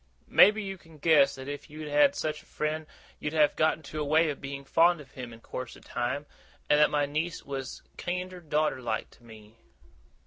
[0.33, 2.87] Maybe you can guess that if you'd had such a friend,
[3.19, 6.25] you'd have got into a way of being fond of him in course of time,
[6.67, 9.57] and that my niece was kiender daughter like to me.